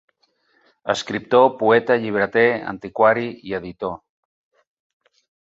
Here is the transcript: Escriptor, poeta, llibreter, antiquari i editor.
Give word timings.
Escriptor, 0.93 1.45
poeta, 1.59 1.97
llibreter, 2.05 2.43
antiquari 2.73 3.27
i 3.51 3.55
editor. 3.61 3.95